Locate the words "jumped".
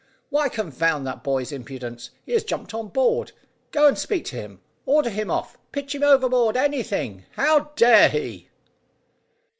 2.43-2.73